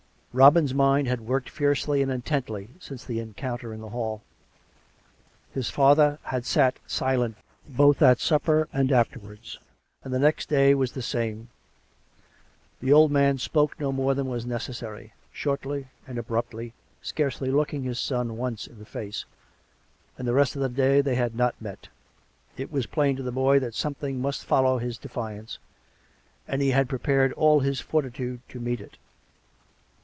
Robin's 0.33 0.73
mind 0.73 1.09
had 1.09 1.19
worked 1.27 1.49
fiercely 1.49 2.01
and 2.01 2.09
intently 2.09 2.69
since 2.79 3.03
the 3.03 3.19
encounter 3.19 3.73
in 3.73 3.81
the 3.81 3.89
hall. 3.89 4.21
His 5.53 5.69
father 5.69 6.19
had 6.23 6.45
sat 6.45 6.79
silent 6.87 7.35
both 7.67 8.01
at 8.01 8.21
supper 8.21 8.69
and 8.71 8.93
afterwards, 8.93 9.59
and 10.05 10.13
the 10.13 10.19
next 10.19 10.47
day 10.47 10.73
was 10.73 10.93
the 10.93 11.01
same; 11.01 11.49
the 12.79 12.93
old 12.93 13.11
man 13.11 13.39
spoke 13.39 13.77
no 13.77 13.91
more 13.91 14.13
than 14.15 14.25
was 14.29 14.45
neces"sary, 14.45 15.11
shortly 15.33 15.89
and 16.07 16.17
abruptly, 16.17 16.71
scarcely 17.01 17.51
looking 17.51 17.83
his 17.83 17.99
son 17.99 18.37
once 18.37 18.67
in 18.67 18.79
the 18.79 18.85
face, 18.85 19.25
and 20.17 20.25
the 20.25 20.33
rest 20.33 20.55
of 20.55 20.61
the 20.61 20.69
day 20.69 21.01
they 21.01 21.15
had 21.15 21.35
not 21.35 21.61
met. 21.61 21.89
It 22.55 22.71
was 22.71 22.85
plain 22.85 23.17
to 23.17 23.23
the 23.23 23.33
boy 23.33 23.59
that 23.59 23.75
something 23.75 24.21
must 24.21 24.45
follow 24.45 24.77
his 24.77 24.97
defiance, 24.97 25.59
and 26.47 26.61
he 26.61 26.71
had 26.71 26.87
pre 26.87 26.99
pared 26.99 27.33
all 27.33 27.59
his 27.59 27.81
fortitude 27.81 28.39
to 28.47 28.61
meet 28.61 28.79
it. 28.79 28.97